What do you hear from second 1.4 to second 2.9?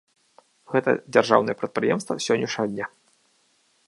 прадпрыемства з сённяшняга дня.